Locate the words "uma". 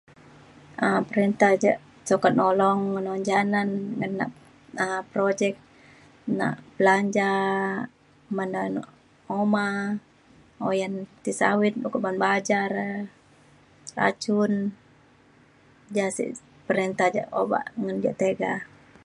9.41-9.65